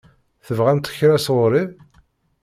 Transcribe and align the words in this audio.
Tebɣamt 0.45 0.91
kra 0.97 1.17
sɣur-i? 1.25 1.63